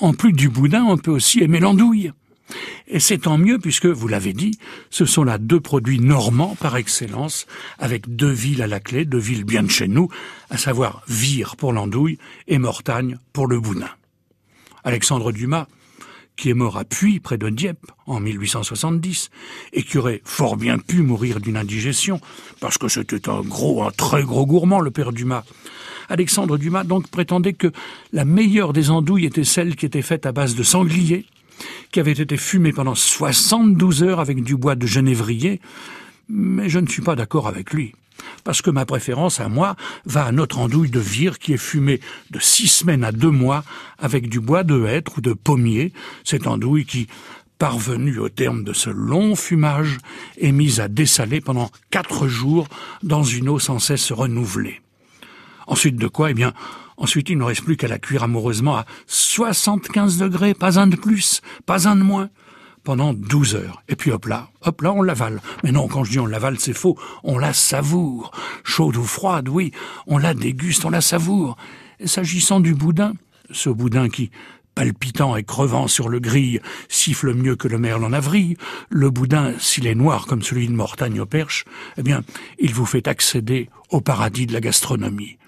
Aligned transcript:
en 0.00 0.12
plus 0.12 0.32
du 0.32 0.48
boudin, 0.48 0.84
on 0.84 0.98
peut 0.98 1.10
aussi 1.10 1.42
aimer 1.42 1.60
l'andouille. 1.60 2.12
Et 2.88 3.00
c'est 3.00 3.18
tant 3.18 3.38
mieux 3.38 3.58
puisque, 3.58 3.86
vous 3.86 4.06
l'avez 4.06 4.32
dit, 4.32 4.58
ce 4.90 5.04
sont 5.04 5.24
là 5.24 5.38
deux 5.38 5.60
produits 5.60 5.98
normands 5.98 6.56
par 6.60 6.76
excellence, 6.76 7.46
avec 7.78 8.14
deux 8.14 8.30
villes 8.30 8.62
à 8.62 8.68
la 8.68 8.78
clé, 8.78 9.04
deux 9.04 9.18
villes 9.18 9.44
bien 9.44 9.64
de 9.64 9.70
chez 9.70 9.88
nous, 9.88 10.08
à 10.50 10.56
savoir 10.56 11.02
Vire 11.08 11.56
pour 11.56 11.72
l'andouille 11.72 12.18
et 12.46 12.58
Mortagne 12.58 13.18
pour 13.32 13.48
le 13.48 13.58
boudin. 13.58 13.90
Alexandre 14.84 15.32
Dumas, 15.32 15.66
qui 16.36 16.50
est 16.50 16.54
mort 16.54 16.76
à 16.76 16.84
Puy, 16.84 17.18
près 17.18 17.38
de 17.38 17.48
Dieppe, 17.48 17.90
en 18.06 18.20
1870, 18.20 19.30
et 19.72 19.82
qui 19.82 19.98
aurait 19.98 20.22
fort 20.24 20.56
bien 20.56 20.78
pu 20.78 21.02
mourir 21.02 21.40
d'une 21.40 21.56
indigestion, 21.56 22.20
parce 22.60 22.78
que 22.78 22.88
c'était 22.88 23.28
un 23.28 23.40
gros, 23.40 23.82
un 23.82 23.90
très 23.90 24.22
gros 24.22 24.46
gourmand, 24.46 24.80
le 24.80 24.90
père 24.90 25.12
Dumas. 25.12 25.44
Alexandre 26.08 26.58
Dumas 26.58 26.84
donc 26.84 27.08
prétendait 27.08 27.52
que 27.52 27.72
la 28.12 28.24
meilleure 28.24 28.72
des 28.72 28.90
andouilles 28.90 29.26
était 29.26 29.44
celle 29.44 29.76
qui 29.76 29.86
était 29.86 30.02
faite 30.02 30.26
à 30.26 30.32
base 30.32 30.54
de 30.54 30.62
sanglier, 30.62 31.26
qui 31.90 32.00
avait 32.00 32.12
été 32.12 32.36
fumée 32.36 32.72
pendant 32.72 32.94
72 32.94 34.02
heures 34.02 34.20
avec 34.20 34.42
du 34.42 34.56
bois 34.56 34.74
de 34.74 34.86
genévrier, 34.86 35.60
mais 36.28 36.68
je 36.68 36.78
ne 36.78 36.86
suis 36.86 37.02
pas 37.02 37.16
d'accord 37.16 37.48
avec 37.48 37.72
lui 37.72 37.94
parce 38.44 38.62
que 38.62 38.70
ma 38.70 38.86
préférence 38.86 39.40
à 39.40 39.48
moi 39.48 39.76
va 40.04 40.24
à 40.24 40.32
notre 40.32 40.58
andouille 40.58 40.90
de 40.90 41.00
vire 41.00 41.38
qui 41.38 41.52
est 41.52 41.58
fumée 41.58 42.00
de 42.30 42.38
six 42.38 42.68
semaines 42.68 43.04
à 43.04 43.12
deux 43.12 43.30
mois 43.30 43.64
avec 43.98 44.28
du 44.28 44.40
bois 44.40 44.64
de 44.64 44.86
hêtre 44.86 45.18
ou 45.18 45.20
de 45.20 45.32
pommier, 45.32 45.92
cette 46.24 46.46
andouille 46.46 46.86
qui, 46.86 47.08
parvenue 47.58 48.18
au 48.18 48.28
terme 48.28 48.64
de 48.64 48.72
ce 48.72 48.90
long 48.90 49.34
fumage, 49.34 49.98
est 50.40 50.52
mise 50.52 50.80
à 50.80 50.88
dessaler 50.88 51.40
pendant 51.40 51.70
quatre 51.90 52.28
jours 52.28 52.68
dans 53.02 53.22
une 53.22 53.48
eau 53.48 53.58
sans 53.58 53.78
cesse 53.78 54.12
renouvelée. 54.12 54.80
Ensuite 55.66 55.96
de 55.96 56.08
quoi, 56.08 56.30
eh 56.30 56.34
bien, 56.34 56.52
ensuite 56.96 57.28
il 57.30 57.38
ne 57.38 57.44
reste 57.44 57.64
plus 57.64 57.76
qu'à 57.76 57.88
la 57.88 57.98
cuire 57.98 58.22
amoureusement 58.22 58.76
à 58.76 58.86
75 59.06 60.18
degrés, 60.18 60.54
pas 60.54 60.78
un 60.78 60.86
de 60.86 60.96
plus, 60.96 61.42
pas 61.66 61.88
un 61.88 61.96
de 61.96 62.02
moins 62.02 62.30
pendant 62.84 63.12
12 63.12 63.56
heures. 63.56 63.82
Et 63.88 63.96
puis 63.96 64.12
hop 64.12 64.26
là, 64.26 64.48
hop 64.62 64.80
là, 64.80 64.92
on 64.92 65.02
l'avale. 65.02 65.42
Mais 65.64 65.72
non, 65.72 65.88
quand 65.88 66.04
je 66.04 66.12
dis 66.12 66.20
on 66.20 66.26
l'avale, 66.26 66.60
c'est 66.60 66.72
faux. 66.72 66.96
On 67.24 67.36
la 67.36 67.52
savoure. 67.52 68.30
Chaude 68.62 68.96
ou 68.96 69.02
froide, 69.02 69.48
oui. 69.48 69.72
On 70.06 70.18
la 70.18 70.34
déguste, 70.34 70.84
on 70.84 70.90
la 70.90 71.00
savoure. 71.00 71.56
S'agissant 72.04 72.60
du 72.60 72.74
boudin, 72.74 73.14
ce 73.50 73.70
boudin 73.70 74.08
qui, 74.08 74.30
palpitant 74.76 75.34
et 75.36 75.42
crevant 75.42 75.88
sur 75.88 76.08
le 76.08 76.20
grille, 76.20 76.60
siffle 76.88 77.34
mieux 77.34 77.56
que 77.56 77.66
le 77.66 77.78
merle 77.78 78.04
en 78.04 78.12
avril, 78.12 78.56
le 78.90 79.10
boudin, 79.10 79.54
s'il 79.58 79.86
est 79.88 79.96
noir 79.96 80.26
comme 80.26 80.42
celui 80.42 80.68
de 80.68 80.72
Mortagne 80.72 81.18
au 81.18 81.26
Perche, 81.26 81.64
eh 81.96 82.02
bien, 82.02 82.22
il 82.60 82.72
vous 82.74 82.86
fait 82.86 83.08
accéder 83.08 83.70
au 83.90 84.00
paradis 84.00 84.46
de 84.46 84.52
la 84.52 84.60
gastronomie. 84.60 85.38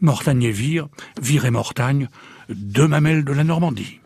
Mortagne 0.00 0.44
et 0.44 0.50
Vire, 0.50 0.88
Vire 1.20 1.44
et 1.44 1.50
Mortagne, 1.50 2.08
deux 2.48 2.88
mamelles 2.88 3.24
de 3.24 3.32
la 3.32 3.44
Normandie. 3.44 4.00